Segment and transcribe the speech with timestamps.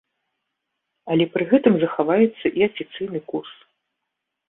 [1.17, 3.53] Але пры гэтым захаваецца і афіцыйны курс.